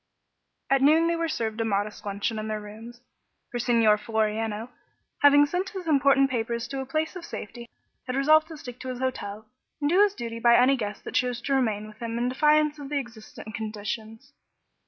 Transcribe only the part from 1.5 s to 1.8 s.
a